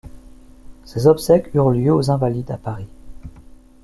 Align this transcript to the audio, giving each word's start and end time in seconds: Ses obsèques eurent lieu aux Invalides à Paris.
Ses 0.83 1.05
obsèques 1.05 1.53
eurent 1.53 1.69
lieu 1.69 1.91
aux 1.93 2.09
Invalides 2.09 2.49
à 2.49 2.57
Paris. 2.57 2.87